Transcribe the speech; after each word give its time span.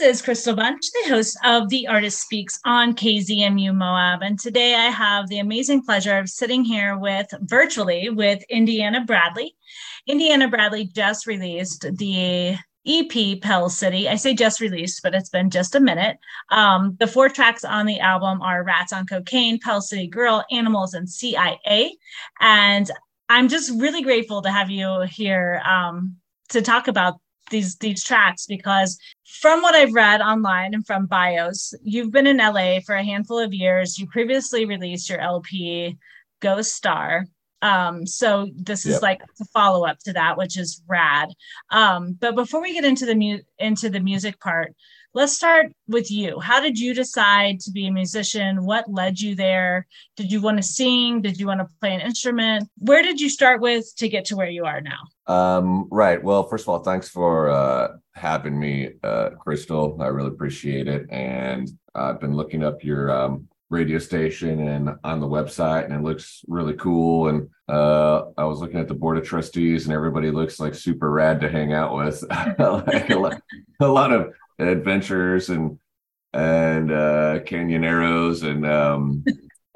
This 0.00 0.16
is 0.16 0.22
Crystal 0.22 0.54
Bunch, 0.54 0.80
the 0.92 1.10
host 1.10 1.36
of 1.44 1.68
The 1.68 1.86
Artist 1.86 2.22
Speaks 2.22 2.58
on 2.64 2.94
KZMU 2.94 3.74
Moab. 3.74 4.22
And 4.22 4.38
today 4.38 4.74
I 4.74 4.86
have 4.86 5.28
the 5.28 5.40
amazing 5.40 5.82
pleasure 5.82 6.16
of 6.16 6.30
sitting 6.30 6.64
here 6.64 6.96
with 6.96 7.26
virtually 7.42 8.08
with 8.08 8.42
Indiana 8.48 9.04
Bradley. 9.04 9.54
Indiana 10.06 10.48
Bradley 10.48 10.86
just 10.86 11.26
released 11.26 11.84
the 11.98 12.56
EP 12.86 13.42
Pale 13.42 13.68
City. 13.68 14.08
I 14.08 14.14
say 14.14 14.32
just 14.32 14.62
released, 14.62 15.02
but 15.02 15.14
it's 15.14 15.28
been 15.28 15.50
just 15.50 15.74
a 15.74 15.80
minute. 15.80 16.16
Um, 16.48 16.96
the 16.98 17.06
four 17.06 17.28
tracks 17.28 17.62
on 17.62 17.84
the 17.84 18.00
album 18.00 18.40
are 18.40 18.64
Rats 18.64 18.94
on 18.94 19.06
Cocaine, 19.06 19.58
Pale 19.58 19.82
City 19.82 20.06
Girl, 20.06 20.46
Animals, 20.50 20.94
and 20.94 21.10
CIA. 21.10 21.94
And 22.40 22.90
I'm 23.28 23.48
just 23.48 23.70
really 23.78 24.00
grateful 24.00 24.40
to 24.40 24.50
have 24.50 24.70
you 24.70 25.02
here 25.02 25.60
um, 25.68 26.16
to 26.48 26.62
talk 26.62 26.88
about 26.88 27.20
these 27.50 27.76
these 27.76 28.02
tracks 28.02 28.46
because 28.46 28.98
from 29.30 29.62
what 29.62 29.74
I've 29.74 29.94
read 29.94 30.20
online 30.20 30.74
and 30.74 30.86
from 30.86 31.06
bios, 31.06 31.72
you've 31.82 32.10
been 32.10 32.26
in 32.26 32.38
LA 32.38 32.80
for 32.84 32.94
a 32.94 33.04
handful 33.04 33.38
of 33.38 33.54
years. 33.54 33.98
You 33.98 34.06
previously 34.06 34.64
released 34.64 35.08
your 35.08 35.20
LP 35.20 35.96
Ghost 36.40 36.74
Star. 36.74 37.26
Um, 37.62 38.06
so 38.06 38.48
this 38.56 38.86
is 38.86 38.94
yep. 38.94 39.02
like 39.02 39.22
a 39.40 39.44
follow 39.46 39.86
up 39.86 39.98
to 40.00 40.12
that, 40.14 40.36
which 40.36 40.58
is 40.58 40.82
rad. 40.88 41.28
Um, 41.70 42.16
but 42.18 42.34
before 42.34 42.60
we 42.60 42.72
get 42.72 42.84
into 42.84 43.06
the 43.06 43.14
mu- 43.14 43.42
into 43.58 43.88
the 43.88 44.00
music 44.00 44.40
part, 44.40 44.74
let's 45.14 45.34
start 45.34 45.72
with 45.88 46.10
you. 46.10 46.38
How 46.40 46.60
did 46.60 46.78
you 46.78 46.94
decide 46.94 47.60
to 47.60 47.70
be 47.70 47.86
a 47.86 47.92
musician? 47.92 48.64
What 48.64 48.90
led 48.90 49.20
you 49.20 49.34
there? 49.34 49.86
Did 50.16 50.30
you 50.30 50.40
want 50.40 50.58
to 50.58 50.62
sing? 50.62 51.22
Did 51.22 51.38
you 51.38 51.46
want 51.46 51.60
to 51.60 51.68
play 51.80 51.94
an 51.94 52.00
instrument? 52.00 52.68
Where 52.78 53.02
did 53.02 53.20
you 53.20 53.28
start 53.28 53.60
with 53.60 53.84
to 53.96 54.08
get 54.08 54.24
to 54.26 54.36
where 54.36 54.50
you 54.50 54.64
are 54.64 54.80
now? 54.80 55.00
Um, 55.26 55.88
right. 55.90 56.22
Well, 56.22 56.44
first 56.44 56.64
of 56.64 56.68
all, 56.68 56.80
thanks 56.80 57.08
for 57.08 57.48
uh, 57.50 57.96
having 58.14 58.58
me, 58.58 58.90
uh, 59.02 59.30
Crystal. 59.30 59.96
I 60.00 60.06
really 60.06 60.28
appreciate 60.28 60.88
it. 60.88 61.06
And 61.10 61.70
I've 61.94 62.20
been 62.20 62.36
looking 62.36 62.62
up 62.62 62.84
your 62.84 63.10
um, 63.10 63.48
radio 63.70 63.98
station 63.98 64.68
and 64.68 64.90
on 65.04 65.20
the 65.20 65.26
website, 65.26 65.84
and 65.84 65.94
it 65.94 66.02
looks 66.02 66.42
really 66.48 66.74
cool. 66.74 67.28
And 67.28 67.48
uh, 67.68 68.24
I 68.36 68.44
was 68.44 68.60
looking 68.60 68.80
at 68.80 68.88
the 68.88 68.94
board 68.94 69.16
of 69.16 69.24
trustees, 69.24 69.86
and 69.86 69.94
everybody 69.94 70.30
looks 70.30 70.58
like 70.58 70.74
super 70.74 71.10
rad 71.10 71.40
to 71.40 71.48
hang 71.48 71.72
out 71.72 71.96
with. 71.96 72.22
like 72.30 73.10
a, 73.10 73.16
lot, 73.16 73.40
a 73.80 73.86
lot 73.86 74.12
of 74.12 74.34
adventures 74.60 75.50
and 75.50 75.78
and 76.32 76.92
uh, 76.92 77.40
canyoneros 77.40 78.44
and 78.44 78.66
um, 78.66 79.24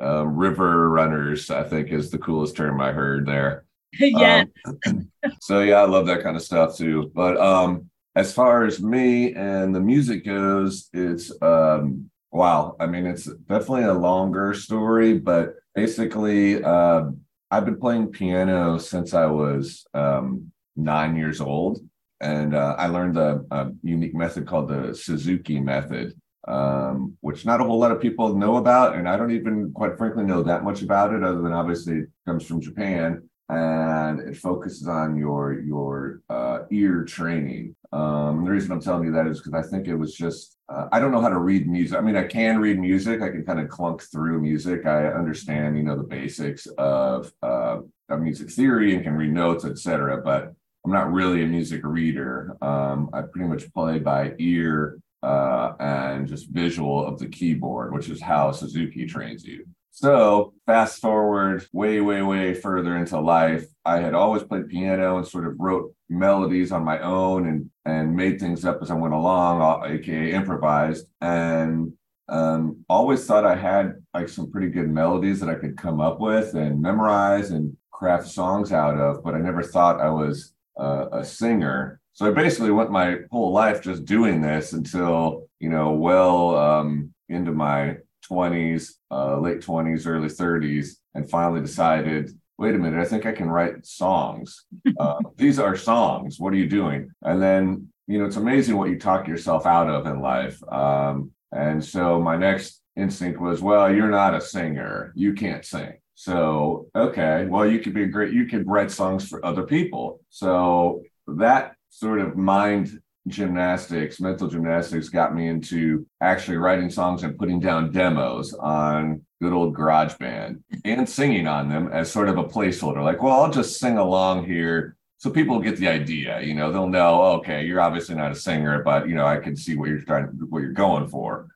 uh, 0.03 0.27
river 0.27 0.89
runners. 0.91 1.51
I 1.51 1.63
think 1.65 1.91
is 1.91 2.11
the 2.11 2.19
coolest 2.19 2.57
term 2.57 2.81
I 2.81 2.93
heard 2.93 3.27
there. 3.27 3.65
yeah. 3.99 4.45
Um, 4.87 5.11
so 5.41 5.61
yeah, 5.61 5.77
I 5.77 5.87
love 5.87 6.07
that 6.07 6.23
kind 6.23 6.37
of 6.37 6.43
stuff 6.43 6.77
too. 6.77 7.11
But 7.15 7.37
um, 7.39 7.91
as 8.15 8.33
far 8.33 8.65
as 8.65 8.83
me 8.83 9.35
and 9.35 9.75
the 9.75 9.81
music 9.81 10.25
goes, 10.25 10.89
it's 10.93 11.33
um, 11.43 12.11
wow. 12.31 12.77
I 12.79 12.87
mean, 12.87 13.07
it's 13.07 13.25
definitely 13.25 13.85
a 13.85 13.95
longer 13.95 14.55
story, 14.55 15.19
but 15.19 15.55
basically, 15.75 16.63
uh, 16.63 17.05
I've 17.51 17.65
been 17.65 17.79
playing 17.79 18.09
piano 18.09 18.79
since 18.79 19.15
I 19.15 19.27
was 19.27 19.87
um, 19.95 20.51
nine 20.77 21.17
years 21.17 21.41
old 21.41 21.81
and 22.25 22.55
uh, 22.55 22.75
I 22.79 22.87
learned 22.87 23.19
a, 23.19 23.45
a, 23.51 23.71
unique 23.83 24.15
method 24.15 24.47
called 24.47 24.69
the 24.69 24.95
Suzuki 24.95 25.61
method, 25.61 26.15
um, 26.49 27.19
which 27.21 27.45
not 27.45 27.61
a 27.61 27.65
whole 27.65 27.79
lot 27.79 27.93
of 27.93 28.01
people 28.01 28.35
know 28.35 28.57
about, 28.57 28.97
and 28.97 29.07
I 29.07 29.19
don't 29.19 29.31
even, 29.31 29.73
quite 29.75 29.99
frankly, 29.99 30.25
know 30.25 30.43
that 30.43 30.65
much 30.65 30.81
about 30.81 31.13
it, 31.13 31.23
other 31.23 31.43
than 31.43 31.53
obviously 31.53 31.99
it 31.99 32.09
comes 32.27 32.47
from 32.47 32.63
Japan, 32.63 33.29
and 33.51 34.21
it 34.21 34.39
focuses 34.39 34.89
on 34.89 35.19
your 35.19 35.61
your 35.61 36.23
uh, 36.31 36.61
ear 36.71 37.05
training. 37.05 37.77
Um, 37.93 38.45
the 38.45 38.51
reason 38.51 38.73
I'm 38.73 38.81
telling 38.81 39.05
you 39.05 39.13
that 39.13 39.27
is 39.27 39.41
because 39.43 39.53
I 39.53 39.69
think 39.69 39.87
it 39.87 39.95
was 39.95 40.15
just 40.15 40.57
uh, 40.71 40.89
I 40.93 41.01
don't 41.01 41.13
know 41.13 41.21
how 41.21 41.29
to 41.29 41.39
read 41.39 41.69
music. 41.69 41.99
I 41.99 42.01
mean, 42.01 42.17
I 42.17 42.25
can 42.25 42.59
read 42.59 42.79
music. 42.81 43.21
I 43.21 43.29
can 43.29 43.45
kind 43.45 43.61
of 43.61 43.69
clunk 43.69 44.03
through 44.03 44.41
music. 44.41 44.87
I 44.87 45.09
understand, 45.09 45.77
you 45.77 45.83
know, 45.83 45.95
the 45.95 46.05
basics 46.05 46.67
of 46.79 47.31
uh, 47.43 47.81
of 48.09 48.21
music 48.21 48.51
theory 48.51 48.95
and 48.95 49.05
can 49.05 49.15
read 49.15 49.33
notes, 49.33 49.67
etc. 49.67 50.23
But 50.23 50.55
I'm 50.85 50.93
not 50.93 51.13
really 51.13 51.43
a 51.43 51.47
music 51.47 51.81
reader. 51.83 52.57
Um, 52.61 53.09
I 53.13 53.23
pretty 53.23 53.49
much 53.49 53.73
play 53.73 53.99
by 53.99 54.35
ear 54.39 54.99
uh, 55.23 55.73
and 55.81 56.29
just 56.29 56.51
visual 56.51 57.07
of 57.07 57.19
the 57.19 57.29
keyboard, 57.29 57.95
which 57.95 58.11
is 58.11 58.21
how 58.21 58.53
Suzuki 58.53 59.07
trains 59.07 59.45
you. 59.45 59.65
So, 59.91 60.53
fast 60.67 61.01
forward 61.01 61.67
way, 61.73 62.01
way, 62.01 62.21
way 62.21 62.53
further 62.53 62.97
into 62.97 63.19
life, 63.21 63.65
I 63.85 64.01
had 64.01 64.13
always 64.13 64.43
played 64.43 64.69
piano 64.69 65.19
and 65.19 65.27
sort 65.27 65.47
of 65.47 65.55
wrote 65.59 65.95
melodies 66.11 66.73
on 66.73 66.85
my 66.85 66.99
own 67.01 67.47
and 67.47 67.71
and 67.85 68.17
made 68.17 68.41
things 68.41 68.65
up 68.65 68.81
as 68.83 68.91
I 68.91 68.95
went 68.95 69.15
along, 69.15 69.85
aka 69.87 70.33
improvised, 70.33 71.07
and 71.21 71.93
um, 72.29 72.85
always 72.89 73.25
thought 73.25 73.45
I 73.45 73.55
had 73.55 74.03
like 74.13 74.29
some 74.29 74.51
pretty 74.51 74.69
good 74.69 74.89
melodies 74.89 75.39
that 75.41 75.49
I 75.49 75.55
could 75.55 75.77
come 75.77 76.01
up 76.01 76.19
with 76.19 76.55
and 76.55 76.83
memorize 76.83 77.51
and 77.51 77.77
craft 77.93 78.29
songs 78.29 78.73
out 78.73 78.99
of, 78.99 79.23
but 79.23 79.35
I 79.35 79.39
never 79.39 79.63
thought 79.63 80.01
I 80.01 80.11
was 80.11 80.54
uh, 80.79 81.07
a 81.13 81.25
singer. 81.25 82.01
So 82.13 82.27
I 82.27 82.31
basically 82.31 82.71
went 82.71 82.91
my 82.91 83.19
whole 83.31 83.53
life 83.53 83.83
just 83.83 84.05
doing 84.05 84.41
this 84.41 84.73
until, 84.73 85.49
you 85.59 85.69
know, 85.69 85.93
well 85.93 86.57
um, 86.57 87.13
into 87.29 87.53
my 87.53 87.97
20s, 88.31 88.93
uh, 89.11 89.39
late 89.39 89.61
20s, 89.61 90.07
early 90.07 90.29
30s, 90.29 90.97
and 91.15 91.29
finally 91.29 91.61
decided, 91.61 92.31
wait 92.59 92.75
a 92.75 92.79
minute, 92.79 93.01
I 93.01 93.05
think 93.05 93.27
I 93.27 93.33
can 93.33 93.51
write 93.51 93.87
songs. 93.87 94.65
Uh, 95.01 95.19
these 95.37 95.59
are 95.59 95.77
songs. 95.77 96.39
What 96.39 96.53
are 96.53 96.57
you 96.57 96.69
doing? 96.69 97.11
And 97.23 97.43
then, 97.43 97.89
you 98.07 98.19
know, 98.19 98.27
it's 98.27 98.37
amazing 98.37 98.77
what 98.77 98.91
you 98.91 98.99
talk 98.99 99.27
yourself 99.27 99.67
out 99.67 99.89
of 99.89 100.07
in 100.07 100.21
life. 100.21 100.63
Um, 100.73 101.33
and 101.51 101.85
so 101.85 102.21
my 102.21 102.37
next 102.37 102.81
instinct 102.97 103.41
was, 103.41 103.61
well, 103.61 103.93
you're 103.93 104.11
not 104.11 104.35
a 104.35 104.41
singer. 104.41 105.13
You 105.17 105.35
can't 105.35 105.65
sing. 105.65 105.95
So, 106.15 106.89
okay, 106.95 107.47
well, 107.47 107.67
you 107.67 107.81
could 107.81 107.95
be 107.95 108.05
a 108.05 108.09
great, 108.09 108.33
you 108.33 108.47
could 108.47 108.67
write 108.69 108.91
songs 108.91 109.29
for 109.29 109.45
other 109.45 109.65
people. 109.65 110.21
So 110.31 111.03
that 111.27 111.75
sort 111.91 112.21
of 112.21 112.37
mind 112.37 113.01
gymnastics, 113.27 114.21
mental 114.21 114.49
gymnastics 114.49 115.09
got 115.09 115.35
me 115.35 115.49
into 115.49 116.07
actually 116.21 116.59
writing 116.59 116.91
songs 116.91 117.23
and 117.23 117.39
putting 117.39 117.59
down 117.59 117.91
demos 117.91 118.53
on 118.55 119.23
good 119.41 119.53
old 119.53 119.75
GarageBand 119.75 120.63
and 120.85 121.09
singing 121.09 121.47
on 121.47 121.69
them 121.69 121.89
as 121.93 122.11
sort 122.11 122.29
of 122.29 122.39
a 122.39 122.45
placeholder. 122.45 123.03
Like, 123.03 123.23
well, 123.23 123.43
I'll 123.43 123.51
just 123.51 123.79
sing 123.79 123.99
along 123.99 124.45
here 124.45 124.97
so 125.19 125.31
people 125.31 125.59
get 125.61 125.79
the 125.79 125.89
idea. 125.89 126.41
You 126.43 126.55
know, 126.55 126.71
they'll 126.71 126.87
know, 126.87 127.23
oh, 127.23 127.37
okay, 127.39 127.65
you're 127.65 127.81
obviously 127.81 128.15
not 128.15 128.33
a 128.33 128.35
singer, 128.35 128.83
but 128.83 129.09
you 129.09 129.15
know, 129.15 129.27
I 129.27 129.39
can 129.39 129.57
see 129.57 129.75
what 129.75 129.89
you're 129.89 130.03
trying, 130.03 130.27
what 130.49 130.61
you're 130.61 130.73
going 130.73 131.09
for. 131.09 131.49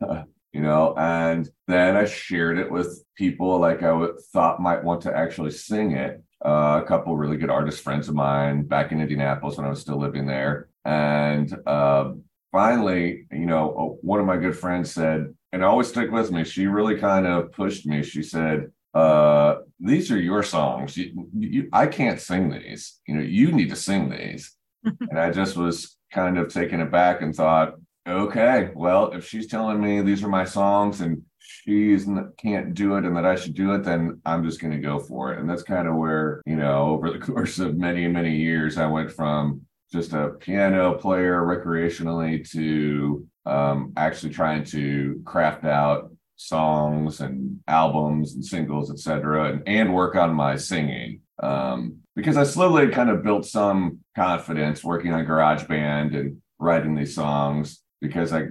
you 0.54 0.60
know, 0.60 0.94
and 0.96 1.48
then 1.66 1.96
I 1.96 2.04
shared 2.04 2.58
it 2.58 2.70
with 2.70 3.04
people 3.16 3.58
like 3.58 3.82
I 3.82 3.88
w- 3.88 4.16
thought 4.32 4.60
might 4.60 4.84
want 4.84 5.00
to 5.02 5.14
actually 5.14 5.50
sing 5.50 5.92
it. 5.92 6.22
Uh, 6.44 6.80
a 6.82 6.86
couple 6.86 7.16
really 7.16 7.36
good 7.36 7.50
artist 7.50 7.82
friends 7.82 8.08
of 8.08 8.14
mine 8.14 8.62
back 8.62 8.92
in 8.92 9.00
Indianapolis 9.00 9.56
when 9.56 9.66
I 9.66 9.70
was 9.70 9.80
still 9.80 9.98
living 9.98 10.26
there. 10.26 10.68
And 10.84 11.52
uh, 11.66 12.12
finally, 12.52 13.26
you 13.32 13.46
know, 13.46 13.70
uh, 13.70 14.06
one 14.06 14.20
of 14.20 14.26
my 14.26 14.36
good 14.36 14.56
friends 14.56 14.92
said, 14.92 15.34
and 15.52 15.64
always 15.64 15.88
stick 15.88 16.12
with 16.12 16.30
me, 16.30 16.44
she 16.44 16.66
really 16.66 16.98
kind 16.98 17.26
of 17.26 17.50
pushed 17.50 17.84
me. 17.84 18.04
She 18.04 18.22
said, 18.22 18.70
uh, 18.92 19.56
these 19.80 20.12
are 20.12 20.20
your 20.20 20.44
songs. 20.44 20.96
You, 20.96 21.28
you, 21.36 21.68
I 21.72 21.88
can't 21.88 22.20
sing 22.20 22.50
these. 22.50 23.00
You 23.08 23.16
know, 23.16 23.22
you 23.22 23.50
need 23.50 23.70
to 23.70 23.76
sing 23.76 24.08
these. 24.08 24.54
and 24.84 25.18
I 25.18 25.30
just 25.30 25.56
was 25.56 25.96
kind 26.12 26.38
of 26.38 26.52
taken 26.52 26.80
aback 26.80 27.22
and 27.22 27.34
thought, 27.34 27.74
okay, 28.06 28.70
well, 28.74 29.12
if 29.12 29.26
she's 29.26 29.46
telling 29.46 29.80
me 29.80 30.00
these 30.00 30.22
are 30.22 30.28
my 30.28 30.44
songs 30.44 31.00
and 31.00 31.22
she 31.38 31.98
can't 32.38 32.74
do 32.74 32.96
it 32.96 33.04
and 33.04 33.16
that 33.16 33.26
I 33.26 33.36
should 33.36 33.54
do 33.54 33.74
it, 33.74 33.84
then 33.84 34.20
I'm 34.24 34.44
just 34.44 34.60
going 34.60 34.72
to 34.72 34.78
go 34.78 34.98
for 34.98 35.32
it. 35.32 35.38
And 35.38 35.48
that's 35.48 35.62
kind 35.62 35.88
of 35.88 35.96
where, 35.96 36.42
you 36.46 36.56
know, 36.56 36.88
over 36.90 37.10
the 37.10 37.18
course 37.18 37.58
of 37.58 37.76
many, 37.76 38.06
many 38.08 38.36
years, 38.36 38.76
I 38.78 38.86
went 38.86 39.12
from 39.12 39.62
just 39.92 40.12
a 40.12 40.30
piano 40.40 40.94
player 40.94 41.40
recreationally 41.40 42.48
to 42.50 43.26
um, 43.46 43.92
actually 43.96 44.32
trying 44.32 44.64
to 44.64 45.22
craft 45.24 45.64
out 45.64 46.10
songs 46.36 47.20
and 47.20 47.60
albums 47.68 48.34
and 48.34 48.44
singles, 48.44 48.90
etc., 48.90 49.52
and, 49.52 49.62
and 49.66 49.94
work 49.94 50.16
on 50.16 50.34
my 50.34 50.56
singing. 50.56 51.20
Um, 51.40 51.98
because 52.16 52.36
I 52.36 52.44
slowly 52.44 52.88
kind 52.88 53.10
of 53.10 53.22
built 53.22 53.44
some 53.44 54.00
confidence 54.16 54.82
working 54.82 55.12
on 55.12 55.26
GarageBand 55.26 56.18
and 56.18 56.42
writing 56.58 56.94
these 56.94 57.14
songs 57.14 57.83
because 58.04 58.32
I 58.32 58.48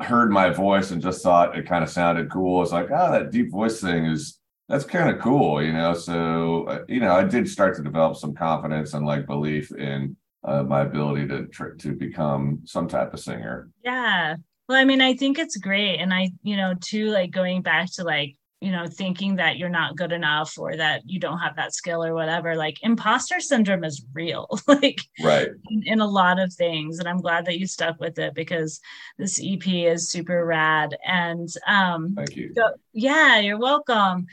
heard 0.00 0.30
my 0.30 0.48
voice 0.48 0.90
and 0.90 1.02
just 1.02 1.22
thought 1.22 1.58
it 1.58 1.66
kind 1.66 1.84
of 1.84 1.90
sounded 1.90 2.30
cool. 2.30 2.62
It's 2.62 2.72
like, 2.72 2.90
oh, 2.90 3.12
that 3.12 3.30
deep 3.30 3.52
voice 3.52 3.80
thing 3.80 4.06
is 4.06 4.38
that's 4.66 4.84
kind 4.84 5.14
of 5.14 5.20
cool, 5.20 5.62
you 5.62 5.74
know. 5.74 5.92
So, 5.92 6.64
uh, 6.64 6.78
you 6.88 7.00
know, 7.00 7.14
I 7.14 7.24
did 7.24 7.48
start 7.48 7.76
to 7.76 7.82
develop 7.82 8.16
some 8.16 8.34
confidence 8.34 8.94
and 8.94 9.04
like 9.04 9.26
belief 9.26 9.70
in 9.72 10.16
uh, 10.42 10.62
my 10.62 10.80
ability 10.82 11.28
to 11.28 11.46
tr- 11.46 11.76
to 11.80 11.92
become 11.92 12.60
some 12.64 12.88
type 12.88 13.12
of 13.12 13.20
singer. 13.20 13.68
Yeah. 13.84 14.36
Well, 14.68 14.78
I 14.78 14.84
mean, 14.86 15.02
I 15.02 15.14
think 15.14 15.38
it's 15.38 15.58
great, 15.58 15.98
and 15.98 16.14
I, 16.14 16.30
you 16.42 16.56
know, 16.56 16.74
too, 16.80 17.10
like 17.10 17.30
going 17.30 17.60
back 17.60 17.92
to 17.92 18.04
like 18.04 18.36
you 18.64 18.72
know 18.72 18.86
thinking 18.86 19.36
that 19.36 19.58
you're 19.58 19.68
not 19.68 19.94
good 19.94 20.10
enough 20.10 20.58
or 20.58 20.74
that 20.74 21.02
you 21.04 21.20
don't 21.20 21.38
have 21.38 21.54
that 21.56 21.74
skill 21.74 22.02
or 22.02 22.14
whatever 22.14 22.56
like 22.56 22.78
imposter 22.82 23.38
syndrome 23.38 23.84
is 23.84 24.04
real. 24.12 24.48
Like 24.66 25.02
right. 25.22 25.48
in, 25.70 25.82
in, 25.84 26.00
a 26.00 26.06
lot 26.06 26.40
of 26.40 26.52
things 26.52 26.98
and 26.98 27.06
i'm 27.06 27.20
glad 27.20 27.44
that 27.44 27.58
you 27.58 27.66
stuck 27.66 28.00
with 28.00 28.18
it 28.18 28.34
because 28.34 28.80
this 29.18 29.38
ep 29.44 29.66
is 29.66 30.08
super 30.08 30.44
rad. 30.44 30.96
And 31.06 31.48
um 31.66 32.14
thank 32.16 32.34
you. 32.34 32.52
go, 32.54 32.70
yeah 32.92 33.38
you're 33.38 33.58
welcome. 33.58 34.26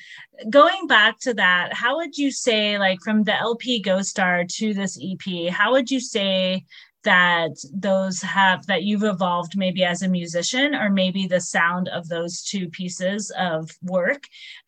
Going 0.49 0.87
back 0.87 1.19
to 1.19 1.33
that 1.33 1.73
how 1.73 1.97
would 1.97 2.17
you 2.17 2.31
say 2.31 2.79
like 2.79 2.99
from 3.01 3.23
the 3.23 3.35
lp 3.35 3.81
ghost 3.81 4.09
star 4.11 4.45
to 4.45 4.73
this 4.73 4.97
ep 5.03 5.51
how 5.51 5.73
would 5.73 5.91
you 5.91 5.99
say 5.99 6.63
that 7.03 7.57
those 7.73 8.21
have 8.21 8.65
that 8.67 8.83
you've 8.83 9.03
evolved 9.03 9.57
maybe 9.57 9.83
as 9.83 10.01
a 10.01 10.07
musician 10.07 10.75
or 10.75 10.89
maybe 10.89 11.27
the 11.27 11.41
sound 11.41 11.87
of 11.89 12.07
those 12.07 12.41
two 12.41 12.69
pieces 12.69 13.31
of 13.37 13.71
work 13.81 14.23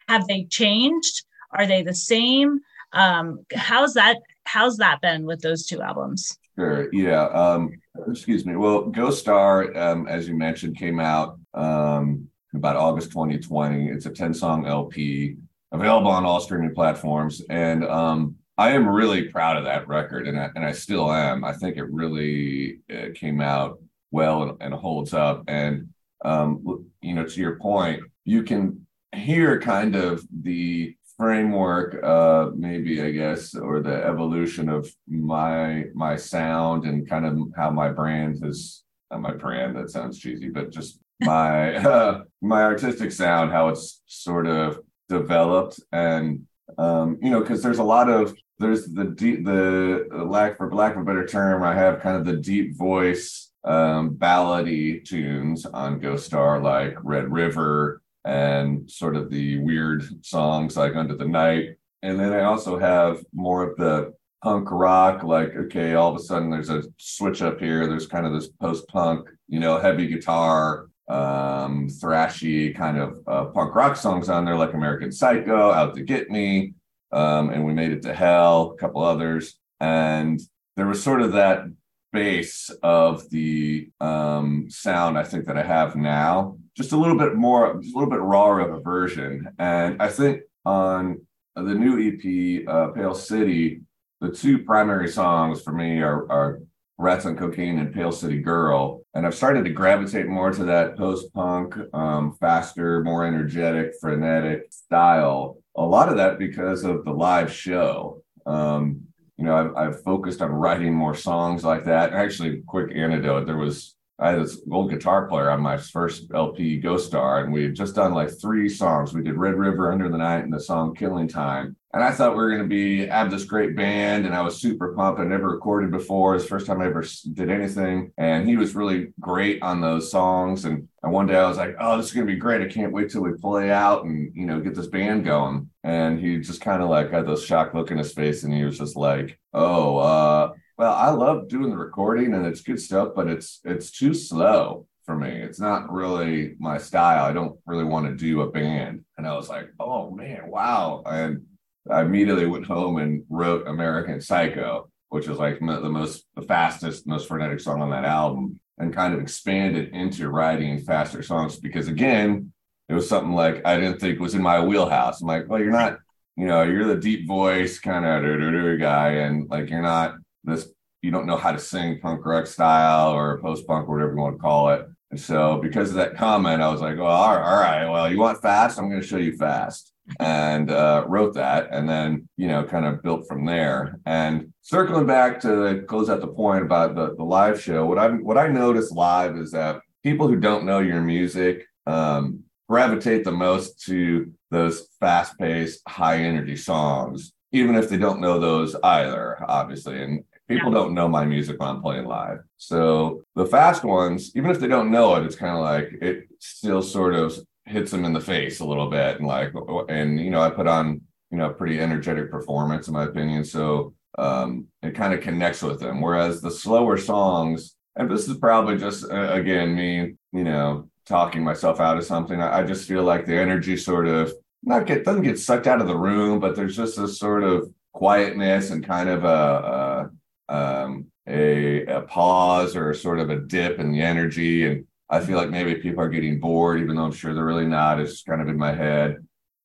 have 0.07 0.27
they 0.27 0.45
changed? 0.45 1.25
Are 1.51 1.67
they 1.67 1.83
the 1.83 1.93
same? 1.93 2.59
Um 2.91 3.45
how's 3.55 3.93
that 3.93 4.17
how's 4.45 4.77
that 4.77 5.01
been 5.01 5.25
with 5.25 5.41
those 5.41 5.65
two 5.65 5.81
albums? 5.81 6.37
Sure 6.57 6.91
yeah 6.93 7.25
um 7.25 7.71
excuse 8.07 8.45
me. 8.45 8.55
Well 8.55 8.89
ghost 8.89 9.19
star 9.19 9.75
um 9.77 10.07
as 10.07 10.27
you 10.27 10.35
mentioned 10.35 10.77
came 10.77 10.99
out 10.99 11.39
um 11.53 12.27
about 12.55 12.75
august 12.75 13.11
2020 13.11 13.89
it's 13.89 14.05
a 14.05 14.11
10 14.11 14.33
song 14.33 14.67
lp 14.67 15.37
available 15.71 16.11
on 16.11 16.23
all 16.23 16.39
streaming 16.39 16.73
platforms. 16.73 17.41
And 17.49 17.83
um 17.85 18.35
I 18.63 18.69
am 18.69 18.87
really 18.87 19.23
proud 19.23 19.57
of 19.57 19.65
that 19.65 19.89
record, 19.89 20.25
and 20.25 20.39
I, 20.39 20.49
and 20.55 20.63
I 20.63 20.71
still 20.71 21.11
am. 21.11 21.43
I 21.43 21.51
think 21.51 21.75
it 21.75 21.91
really 21.91 22.79
uh, 22.89 23.07
came 23.13 23.41
out 23.41 23.81
well 24.09 24.43
and, 24.43 24.61
and 24.61 24.73
holds 24.73 25.13
up. 25.13 25.43
And 25.49 25.89
um, 26.23 26.85
you 27.01 27.13
know, 27.13 27.25
to 27.25 27.41
your 27.41 27.57
point, 27.59 28.03
you 28.23 28.41
can 28.41 28.87
hear 29.13 29.59
kind 29.59 29.97
of 29.97 30.25
the 30.31 30.95
framework, 31.17 32.01
uh, 32.01 32.51
maybe 32.55 33.01
I 33.01 33.11
guess, 33.11 33.53
or 33.53 33.81
the 33.81 34.01
evolution 34.05 34.69
of 34.69 34.89
my 35.09 35.87
my 35.93 36.15
sound 36.15 36.85
and 36.85 37.05
kind 37.05 37.25
of 37.25 37.37
how 37.57 37.69
my 37.69 37.89
brand 37.89 38.41
has 38.45 38.83
my 39.11 39.33
brand. 39.33 39.75
That 39.75 39.89
sounds 39.89 40.19
cheesy, 40.19 40.47
but 40.47 40.71
just 40.71 41.01
my 41.19 41.75
uh, 41.75 42.23
my 42.41 42.63
artistic 42.63 43.11
sound, 43.11 43.51
how 43.51 43.67
it's 43.67 44.01
sort 44.05 44.47
of 44.47 44.79
developed 45.09 45.81
and 45.91 46.47
um, 46.77 47.17
you 47.21 47.29
know, 47.29 47.41
because 47.41 47.61
there's 47.61 47.79
a 47.79 47.83
lot 47.83 48.09
of 48.09 48.33
there's 48.59 48.85
the 48.87 49.05
deep 49.05 49.45
the 49.45 50.07
lack 50.11 50.57
for 50.57 50.71
lack 50.73 50.95
of 50.95 51.01
a 51.01 51.05
better 51.05 51.25
term, 51.25 51.63
I 51.63 51.75
have 51.75 52.01
kind 52.01 52.17
of 52.17 52.25
the 52.25 52.37
deep 52.37 52.77
voice 52.77 53.51
um 53.65 54.15
ballady 54.15 55.03
tunes 55.05 55.65
on 55.65 55.99
Ghost 55.99 56.25
Star 56.25 56.59
like 56.59 56.97
Red 57.01 57.31
River 57.31 58.01
and 58.25 58.89
sort 58.89 59.15
of 59.15 59.29
the 59.29 59.59
weird 59.59 60.25
songs 60.25 60.77
like 60.77 60.95
Under 60.95 61.15
the 61.15 61.27
Night. 61.27 61.77
And 62.01 62.19
then 62.19 62.33
I 62.33 62.43
also 62.43 62.77
have 62.79 63.23
more 63.33 63.63
of 63.63 63.77
the 63.77 64.13
punk 64.43 64.69
rock, 64.71 65.23
like, 65.23 65.55
okay, 65.55 65.93
all 65.93 66.13
of 66.13 66.17
a 66.17 66.23
sudden 66.23 66.49
there's 66.49 66.69
a 66.69 66.83
switch 66.97 67.41
up 67.41 67.59
here. 67.59 67.87
There's 67.87 68.07
kind 68.07 68.25
of 68.25 68.33
this 68.33 68.49
post 68.49 68.87
punk, 68.89 69.27
you 69.47 69.59
know, 69.59 69.79
heavy 69.79 70.07
guitar, 70.07 70.87
um, 71.07 71.87
thrashy 71.87 72.75
kind 72.75 72.97
of 72.97 73.19
uh, 73.25 73.45
punk 73.45 73.73
rock 73.73 73.95
songs 73.95 74.29
on 74.29 74.43
there, 74.43 74.57
like 74.57 74.73
American 74.73 75.11
Psycho, 75.11 75.71
Out 75.71 75.95
to 75.95 76.03
Get 76.03 76.29
Me, 76.29 76.73
um, 77.13 77.49
and 77.49 77.65
we 77.65 77.73
made 77.73 77.91
it 77.91 78.01
to 78.03 78.13
hell, 78.13 78.71
a 78.71 78.77
couple 78.77 79.03
others, 79.03 79.59
and 79.79 80.39
there 80.75 80.87
was 80.87 81.03
sort 81.03 81.21
of 81.21 81.33
that 81.33 81.65
base 82.11 82.69
of 82.83 83.29
the 83.29 83.89
um, 83.99 84.67
sound 84.69 85.17
I 85.17 85.23
think 85.23 85.45
that 85.45 85.57
I 85.57 85.63
have 85.63 85.95
now, 85.95 86.57
just 86.75 86.91
a 86.91 86.97
little 86.97 87.17
bit 87.17 87.35
more, 87.35 87.71
a 87.71 87.77
little 87.77 88.09
bit 88.09 88.19
rawer 88.19 88.59
of 88.59 88.73
a 88.73 88.81
version, 88.81 89.47
and 89.59 90.01
I 90.01 90.09
think 90.09 90.41
on 90.65 91.25
the 91.55 91.75
new 91.75 91.99
EP, 91.99 92.67
uh, 92.67 92.87
Pale 92.89 93.15
City, 93.15 93.81
the 94.21 94.31
two 94.31 94.63
primary 94.63 95.09
songs 95.09 95.61
for 95.61 95.73
me 95.73 96.01
are, 96.01 96.29
are 96.31 96.61
Rats 96.97 97.25
on 97.25 97.35
Cocaine 97.35 97.79
and 97.79 97.93
Pale 97.93 98.13
City 98.13 98.39
Girl. 98.39 99.01
And 99.13 99.25
I've 99.25 99.35
started 99.35 99.65
to 99.65 99.71
gravitate 99.71 100.27
more 100.27 100.51
to 100.51 100.63
that 100.65 100.95
post 100.95 101.33
punk, 101.33 101.75
um, 101.93 102.35
faster, 102.39 103.03
more 103.03 103.25
energetic, 103.25 103.93
frenetic 103.99 104.71
style. 104.71 105.57
A 105.75 105.83
lot 105.83 106.09
of 106.09 106.17
that 106.17 106.37
because 106.37 106.83
of 106.83 107.03
the 107.03 107.11
live 107.11 107.51
show. 107.51 108.21
Um, 108.45 109.01
you 109.37 109.45
know, 109.45 109.55
I've, 109.55 109.75
I've, 109.75 110.03
focused 110.03 110.41
on 110.41 110.51
writing 110.51 110.93
more 110.93 111.15
songs 111.15 111.63
like 111.63 111.85
that. 111.85 112.13
Actually, 112.13 112.61
quick 112.67 112.95
anecdote 112.95 113.45
there 113.45 113.57
was, 113.57 113.95
I 114.19 114.31
had 114.31 114.43
this 114.43 114.61
old 114.69 114.91
guitar 114.91 115.27
player 115.27 115.49
on 115.49 115.61
my 115.61 115.77
first 115.77 116.31
LP, 116.33 116.77
Ghost 116.77 117.07
Star, 117.07 117.43
and 117.43 117.51
we 117.51 117.63
had 117.63 117.73
just 117.73 117.95
done 117.95 118.13
like 118.13 118.29
three 118.39 118.69
songs. 118.69 119.13
We 119.13 119.23
did 119.23 119.35
Red 119.35 119.55
River, 119.55 119.91
Under 119.91 120.09
the 120.09 120.17
Night, 120.17 120.43
and 120.43 120.53
the 120.53 120.59
song 120.59 120.93
Killing 120.93 121.27
Time 121.27 121.75
and 121.93 122.03
I 122.03 122.11
thought 122.11 122.31
we 122.31 122.37
were 122.37 122.49
going 122.49 122.63
to 122.63 122.67
be 122.67 123.05
have 123.05 123.29
this 123.29 123.45
great 123.45 123.75
band, 123.75 124.25
and 124.25 124.33
I 124.33 124.41
was 124.41 124.59
super 124.59 124.93
pumped. 124.93 125.21
I 125.21 125.25
never 125.25 125.49
recorded 125.49 125.91
before; 125.91 126.35
it's 126.35 126.43
the 126.43 126.49
first 126.49 126.65
time 126.65 126.81
I 126.81 126.87
ever 126.87 127.05
did 127.33 127.51
anything, 127.51 128.11
and 128.17 128.49
he 128.49 128.57
was 128.57 128.75
really 128.75 129.13
great 129.19 129.61
on 129.61 129.79
those 129.79 130.09
songs. 130.09 130.65
And, 130.65 130.89
and 131.03 131.11
one 131.11 131.27
day 131.27 131.35
I 131.35 131.47
was 131.47 131.57
like, 131.57 131.75
"Oh, 131.79 131.97
this 131.97 132.07
is 132.07 132.13
going 132.13 132.25
to 132.25 132.33
be 132.33 132.39
great! 132.39 132.61
I 132.61 132.67
can't 132.67 132.93
wait 132.93 133.11
till 133.11 133.21
we 133.21 133.33
play 133.33 133.69
out 133.69 134.05
and 134.05 134.33
you 134.33 134.45
know 134.45 134.59
get 134.61 134.75
this 134.75 134.87
band 134.87 135.25
going." 135.25 135.69
And 135.83 136.19
he 136.19 136.37
just 136.37 136.61
kind 136.61 136.81
of 136.81 136.89
like 136.89 137.11
had 137.11 137.27
this 137.27 137.45
shocked 137.45 137.75
look 137.75 137.91
in 137.91 137.97
his 137.97 138.13
face, 138.13 138.43
and 138.43 138.53
he 138.53 138.63
was 138.63 138.77
just 138.77 138.95
like, 138.95 139.37
"Oh, 139.53 139.97
uh, 139.97 140.53
well, 140.77 140.93
I 140.93 141.09
love 141.11 141.49
doing 141.49 141.69
the 141.69 141.77
recording, 141.77 142.33
and 142.33 142.45
it's 142.45 142.61
good 142.61 142.79
stuff, 142.81 143.09
but 143.15 143.27
it's 143.27 143.59
it's 143.65 143.91
too 143.91 144.13
slow." 144.13 144.87
for 145.05 145.17
me. 145.17 145.29
It's 145.29 145.59
not 145.59 145.91
really 145.91 146.55
my 146.59 146.77
style. 146.77 147.25
I 147.25 147.33
don't 147.33 147.59
really 147.65 147.83
want 147.83 148.07
to 148.07 148.15
do 148.15 148.41
a 148.41 148.49
band. 148.49 149.03
And 149.17 149.27
I 149.27 149.35
was 149.35 149.49
like, 149.49 149.69
oh 149.79 150.11
man, 150.11 150.47
wow. 150.47 151.03
And 151.05 151.43
I 151.89 152.01
immediately 152.01 152.45
went 152.45 152.65
home 152.65 152.97
and 152.97 153.23
wrote 153.29 153.67
American 153.67 154.21
Psycho, 154.21 154.89
which 155.09 155.27
is 155.27 155.37
like 155.37 155.59
the 155.59 155.65
most, 155.65 156.25
the 156.35 156.41
fastest, 156.41 157.05
most 157.05 157.27
frenetic 157.27 157.59
song 157.59 157.81
on 157.81 157.89
that 157.89 158.05
album, 158.05 158.59
and 158.77 158.93
kind 158.93 159.13
of 159.13 159.19
expanded 159.19 159.93
into 159.93 160.29
writing 160.29 160.79
faster 160.79 161.21
songs 161.21 161.57
because, 161.57 161.87
again, 161.87 162.51
it 162.89 162.93
was 162.93 163.07
something 163.07 163.33
like 163.33 163.65
I 163.65 163.77
didn't 163.77 163.99
think 163.99 164.19
was 164.19 164.35
in 164.35 164.41
my 164.41 164.63
wheelhouse. 164.63 165.21
I'm 165.21 165.27
like, 165.27 165.47
well, 165.47 165.59
you're 165.59 165.71
not, 165.71 165.99
you 166.35 166.47
know, 166.47 166.63
you're 166.63 166.87
the 166.87 166.99
deep 166.99 167.27
voice 167.27 167.79
kind 167.79 168.05
of 168.05 168.79
guy, 168.79 169.09
and 169.09 169.49
like 169.49 169.69
you're 169.69 169.81
not 169.81 170.15
this, 170.43 170.67
you 171.01 171.11
don't 171.11 171.27
know 171.27 171.37
how 171.37 171.51
to 171.51 171.59
sing 171.59 171.99
punk 171.99 172.25
rock 172.25 172.47
style 172.47 173.11
or 173.11 173.39
post 173.41 173.67
punk 173.67 173.87
or 173.87 173.95
whatever 173.95 174.13
you 174.13 174.19
want 174.19 174.35
to 174.35 174.41
call 174.41 174.69
it. 174.69 174.85
And 175.11 175.19
so, 175.19 175.59
because 175.61 175.89
of 175.89 175.95
that 175.97 176.15
comment, 176.15 176.61
I 176.61 176.69
was 176.69 176.81
like, 176.81 176.97
well, 176.97 177.07
all 177.07 177.37
right, 177.37 177.87
well, 177.87 178.11
you 178.11 178.19
want 178.19 178.41
fast? 178.41 178.79
I'm 178.79 178.89
going 178.89 179.01
to 179.01 179.07
show 179.07 179.17
you 179.17 179.37
fast 179.37 179.92
and 180.19 180.69
uh, 180.69 181.05
wrote 181.07 181.33
that 181.33 181.69
and 181.71 181.87
then 181.87 182.27
you 182.37 182.47
know 182.47 182.63
kind 182.63 182.85
of 182.85 183.01
built 183.01 183.27
from 183.27 183.45
there. 183.45 183.99
And 184.05 184.53
circling 184.61 185.07
back 185.07 185.39
to 185.41 185.83
close 185.87 186.09
out 186.09 186.21
the 186.21 186.27
point 186.27 186.63
about 186.63 186.95
the, 186.95 187.15
the 187.15 187.23
live 187.23 187.61
show 187.61 187.85
what 187.85 187.97
i 187.97 188.07
what 188.07 188.37
i 188.37 188.47
noticed 188.47 188.93
live 188.93 189.37
is 189.37 189.51
that 189.51 189.81
people 190.03 190.27
who 190.27 190.35
don't 190.35 190.65
know 190.65 190.79
your 190.79 191.01
music 191.01 191.65
um, 191.85 192.43
gravitate 192.69 193.23
the 193.23 193.31
most 193.31 193.81
to 193.85 194.31
those 194.51 194.87
fast-paced 194.99 195.81
high 195.87 196.19
energy 196.19 196.55
songs 196.55 197.33
even 197.51 197.75
if 197.75 197.89
they 197.89 197.97
don't 197.97 198.21
know 198.21 198.39
those 198.39 198.75
either 198.83 199.37
obviously. 199.47 200.01
And 200.01 200.23
people 200.47 200.71
yeah. 200.71 200.79
don't 200.79 200.93
know 200.93 201.07
my 201.07 201.25
music 201.25 201.59
when 201.59 201.69
i'm 201.69 201.81
playing 201.81 202.05
live. 202.05 202.39
So 202.57 203.23
the 203.35 203.45
fast 203.45 203.83
ones 203.83 204.31
even 204.35 204.51
if 204.51 204.59
they 204.59 204.67
don't 204.67 204.91
know 204.91 205.15
it 205.15 205.25
it's 205.25 205.35
kind 205.35 205.55
of 205.55 205.63
like 205.63 205.89
it 206.01 206.27
still 206.39 206.81
sort 206.81 207.15
of 207.15 207.37
hits 207.65 207.91
them 207.91 208.05
in 208.05 208.13
the 208.13 208.19
face 208.19 208.59
a 208.59 208.65
little 208.65 208.89
bit 208.89 209.17
and 209.17 209.27
like 209.27 209.53
and 209.87 210.19
you 210.19 210.29
know 210.29 210.41
i 210.41 210.49
put 210.49 210.67
on 210.67 211.01
you 211.33 211.39
know 211.39 211.49
a 211.49 211.53
pretty 211.53 211.79
energetic 211.79 212.29
performance 212.29 212.87
in 212.87 212.93
my 212.93 213.05
opinion. 213.05 213.43
So 213.43 213.95
um 214.19 214.67
it 214.83 214.93
kind 214.93 215.13
of 215.13 215.21
connects 215.21 215.63
with 215.63 215.79
them 215.79 215.99
whereas 215.99 216.39
the 216.39 216.51
slower 216.51 216.97
songs 216.97 217.75
and 217.95 218.09
this 218.09 218.29
is 218.29 218.37
probably 218.37 218.77
just 218.77 219.09
uh, 219.11 219.33
again 219.33 219.73
me 219.73 220.13
you 220.31 220.43
know 220.43 220.87
talking 221.07 221.43
myself 221.43 221.79
out 221.79 221.97
of 221.97 222.05
something 222.05 222.39
I, 222.39 222.59
I, 222.59 222.63
just 222.63 222.87
feel 222.87 223.03
like 223.03 223.25
the 223.25 223.35
energy 223.35 223.75
sort 223.75 224.07
of 224.07 224.31
not 224.61 224.85
get 224.85 225.03
doesn't 225.03 225.23
get 225.23 225.39
sucked 225.39 225.65
out 225.65 225.81
of 225.81 225.87
the 225.87 225.97
room 225.97 226.39
but 226.39 226.55
there's 226.55 226.77
just 226.77 226.95
this 226.95 227.17
sort 227.17 227.43
of 227.43 227.73
quietness 227.91 228.69
and 228.69 228.85
kind 228.85 229.09
of 229.09 229.23
a, 229.23 230.09
a 230.47 230.53
um 230.55 231.07
a, 231.27 231.85
a 231.85 232.01
pause 232.01 232.75
or 232.75 232.93
sort 232.93 233.19
of 233.19 233.31
a 233.31 233.39
dip 233.39 233.79
in 233.79 233.91
the 233.91 234.01
energy 234.01 234.67
and 234.67 234.85
I 235.13 235.19
feel 235.19 235.37
like 235.37 235.51
maybe 235.51 235.75
people 235.75 236.03
are 236.03 236.09
getting 236.09 236.39
bored, 236.39 236.81
even 236.81 236.95
though 236.95 237.03
I'm 237.03 237.11
sure 237.11 237.35
they're 237.35 237.45
really 237.45 237.67
not. 237.67 237.99
It's 237.99 238.23
kind 238.23 238.41
of 238.41 238.47
in 238.47 238.57
my 238.57 238.73
head. 238.73 239.17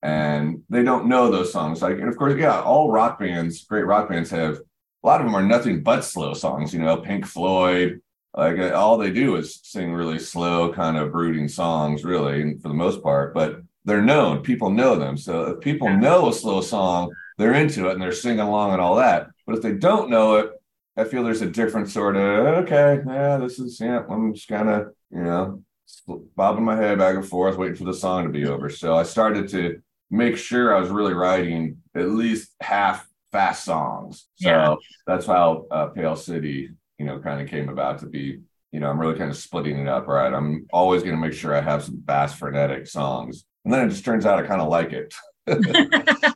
And 0.02 0.62
they 0.68 0.82
don't 0.82 1.08
know 1.08 1.30
those 1.30 1.52
songs. 1.52 1.80
Like, 1.80 1.98
and 1.98 2.08
of 2.08 2.18
course, 2.18 2.34
yeah, 2.38 2.60
all 2.60 2.92
rock 2.92 3.18
bands, 3.18 3.64
great 3.64 3.86
rock 3.86 4.10
bands 4.10 4.30
have 4.30 4.60
a 5.02 5.06
lot 5.06 5.20
of 5.20 5.26
them 5.26 5.34
are 5.34 5.42
nothing 5.42 5.82
but 5.82 6.02
slow 6.02 6.34
songs, 6.34 6.74
you 6.74 6.80
know, 6.80 6.98
Pink 6.98 7.24
Floyd. 7.24 8.02
Like 8.36 8.58
uh, 8.58 8.72
all 8.74 8.98
they 8.98 9.10
do 9.10 9.36
is 9.36 9.60
sing 9.62 9.94
really 9.94 10.18
slow, 10.18 10.70
kind 10.70 10.98
of 10.98 11.12
brooding 11.12 11.48
songs, 11.48 12.04
really, 12.04 12.58
for 12.58 12.68
the 12.68 12.74
most 12.74 13.02
part. 13.02 13.32
But 13.32 13.62
they're 13.86 14.02
known, 14.02 14.42
people 14.42 14.68
know 14.68 14.96
them. 14.96 15.16
So 15.16 15.44
if 15.44 15.60
people 15.60 15.88
know 15.88 16.28
a 16.28 16.32
slow 16.32 16.60
song, 16.60 17.10
they're 17.38 17.54
into 17.54 17.88
it 17.88 17.92
and 17.92 18.02
they're 18.02 18.12
singing 18.12 18.40
along 18.40 18.72
and 18.72 18.82
all 18.82 18.96
that. 18.96 19.28
But 19.46 19.56
if 19.56 19.62
they 19.62 19.72
don't 19.72 20.10
know 20.10 20.36
it, 20.36 20.50
I 20.94 21.04
feel 21.04 21.24
there's 21.24 21.42
a 21.42 21.50
different 21.50 21.88
sort 21.88 22.16
of 22.16 22.64
okay, 22.64 23.00
yeah, 23.06 23.38
this 23.38 23.58
is 23.58 23.80
yeah. 23.80 24.02
I'm 24.10 24.34
just 24.34 24.48
kind 24.48 24.68
of 24.68 24.92
you 25.10 25.22
know 25.22 25.62
bobbing 26.36 26.64
my 26.64 26.76
head 26.76 26.98
back 26.98 27.16
and 27.16 27.26
forth, 27.26 27.56
waiting 27.56 27.76
for 27.76 27.84
the 27.84 27.94
song 27.94 28.24
to 28.24 28.30
be 28.30 28.46
over. 28.46 28.68
So 28.68 28.94
I 28.94 29.02
started 29.02 29.48
to 29.50 29.80
make 30.10 30.36
sure 30.36 30.74
I 30.74 30.80
was 30.80 30.90
really 30.90 31.14
writing 31.14 31.78
at 31.94 32.10
least 32.10 32.50
half 32.60 33.06
fast 33.32 33.64
songs. 33.64 34.26
So 34.34 34.48
Yeah. 34.48 34.74
that's 35.06 35.26
how 35.26 35.66
uh, 35.70 35.86
Pale 35.88 36.16
City, 36.16 36.70
you 36.98 37.06
know, 37.06 37.18
kind 37.20 37.40
of 37.40 37.48
came 37.48 37.68
about 37.68 37.98
to 38.00 38.06
be. 38.06 38.40
You 38.70 38.80
know, 38.80 38.90
I'm 38.90 39.00
really 39.00 39.18
kind 39.18 39.30
of 39.30 39.36
splitting 39.36 39.78
it 39.78 39.88
up, 39.88 40.06
right? 40.08 40.32
I'm 40.32 40.66
always 40.72 41.02
going 41.02 41.14
to 41.14 41.20
make 41.20 41.32
sure 41.32 41.54
I 41.54 41.62
have 41.62 41.82
some 41.82 42.02
fast 42.06 42.36
frenetic 42.36 42.86
songs, 42.86 43.44
and 43.64 43.72
then 43.72 43.86
it 43.86 43.90
just 43.90 44.04
turns 44.04 44.26
out 44.26 44.38
I 44.38 44.46
kind 44.46 44.60
of 44.60 44.68
like 44.68 44.92
it. 44.92 45.14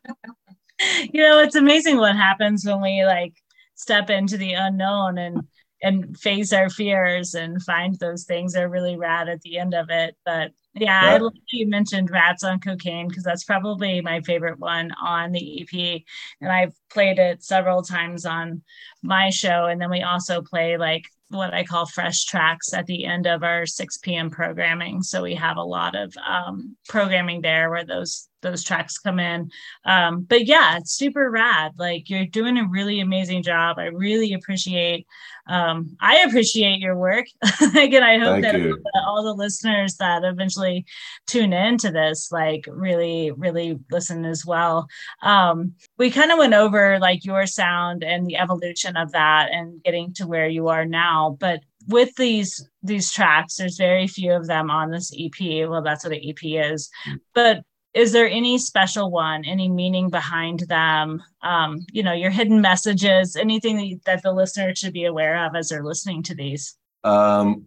you 1.12 1.22
know, 1.22 1.40
it's 1.40 1.56
amazing 1.56 1.98
what 1.98 2.16
happens 2.16 2.64
when 2.64 2.80
we 2.80 3.04
like 3.04 3.34
step 3.74 4.10
into 4.10 4.36
the 4.36 4.54
unknown 4.54 5.18
and 5.18 5.42
and 5.82 6.16
face 6.18 6.52
our 6.52 6.70
fears 6.70 7.34
and 7.34 7.62
find 7.62 7.98
those 7.98 8.24
things 8.24 8.54
are 8.54 8.68
really 8.68 8.96
rad 8.96 9.28
at 9.28 9.40
the 9.42 9.58
end 9.58 9.74
of 9.74 9.86
it. 9.90 10.16
But 10.24 10.52
yeah, 10.74 11.00
I 11.02 11.18
love 11.18 11.34
you 11.50 11.68
mentioned 11.68 12.10
Rats 12.10 12.44
on 12.44 12.60
Cocaine 12.60 13.08
because 13.08 13.24
that's 13.24 13.44
probably 13.44 14.00
my 14.00 14.20
favorite 14.22 14.58
one 14.58 14.90
on 14.92 15.32
the 15.32 15.62
EP. 15.62 16.02
And 16.40 16.50
I've 16.50 16.74
played 16.90 17.18
it 17.18 17.42
several 17.42 17.82
times 17.82 18.24
on 18.24 18.62
my 19.02 19.28
show. 19.30 19.66
And 19.66 19.80
then 19.80 19.90
we 19.90 20.02
also 20.02 20.40
play 20.40 20.78
like 20.78 21.04
what 21.32 21.54
I 21.54 21.64
call 21.64 21.86
fresh 21.86 22.24
tracks 22.24 22.72
at 22.72 22.86
the 22.86 23.04
end 23.04 23.26
of 23.26 23.42
our 23.42 23.66
6 23.66 23.98
p.m. 23.98 24.30
programming. 24.30 25.02
So 25.02 25.22
we 25.22 25.34
have 25.34 25.56
a 25.56 25.62
lot 25.62 25.94
of 25.94 26.14
um, 26.26 26.76
programming 26.88 27.40
there 27.40 27.70
where 27.70 27.84
those 27.84 28.28
those 28.42 28.64
tracks 28.64 28.98
come 28.98 29.20
in. 29.20 29.48
Um, 29.84 30.22
but 30.22 30.46
yeah, 30.46 30.76
it's 30.76 30.92
super 30.92 31.30
rad. 31.30 31.74
Like 31.78 32.10
you're 32.10 32.26
doing 32.26 32.58
a 32.58 32.66
really 32.66 32.98
amazing 32.98 33.44
job. 33.44 33.78
I 33.78 33.84
really 33.84 34.32
appreciate 34.32 35.06
um, 35.48 35.96
I 36.00 36.18
appreciate 36.18 36.78
your 36.78 36.96
work. 36.96 37.26
Again, 37.76 38.02
I 38.02 38.18
hope 38.18 38.42
Thank 38.42 38.52
that 38.52 39.04
all 39.06 39.24
the 39.24 39.34
listeners 39.34 39.96
that 39.96 40.22
eventually 40.24 40.84
tune 41.26 41.52
into 41.52 41.90
this 41.90 42.30
like 42.30 42.64
really 42.68 43.30
really 43.32 43.78
listen 43.90 44.24
as 44.24 44.44
well 44.44 44.86
um 45.22 45.72
we 45.98 46.10
kind 46.10 46.30
of 46.30 46.38
went 46.38 46.54
over 46.54 46.98
like 46.98 47.24
your 47.24 47.46
sound 47.46 48.02
and 48.02 48.26
the 48.26 48.36
evolution 48.36 48.96
of 48.96 49.12
that 49.12 49.48
and 49.50 49.82
getting 49.82 50.12
to 50.14 50.26
where 50.26 50.48
you 50.48 50.68
are 50.68 50.84
now 50.84 51.21
but 51.30 51.60
with 51.88 52.14
these 52.16 52.68
these 52.82 53.10
tracks 53.10 53.56
there's 53.56 53.76
very 53.76 54.06
few 54.06 54.32
of 54.32 54.46
them 54.46 54.70
on 54.70 54.90
this 54.90 55.12
ep 55.18 55.68
well 55.68 55.82
that's 55.82 56.04
what 56.04 56.12
an 56.12 56.20
ep 56.22 56.38
is 56.42 56.88
but 57.34 57.62
is 57.94 58.12
there 58.12 58.28
any 58.28 58.56
special 58.58 59.10
one 59.10 59.44
any 59.44 59.68
meaning 59.68 60.08
behind 60.08 60.60
them 60.68 61.22
um 61.42 61.84
you 61.92 62.02
know 62.02 62.12
your 62.12 62.30
hidden 62.30 62.60
messages 62.60 63.36
anything 63.36 63.76
that, 63.76 64.00
that 64.04 64.22
the 64.22 64.32
listener 64.32 64.74
should 64.74 64.92
be 64.92 65.04
aware 65.04 65.44
of 65.44 65.54
as 65.56 65.68
they're 65.68 65.84
listening 65.84 66.22
to 66.22 66.34
these 66.34 66.76
Um, 67.04 67.66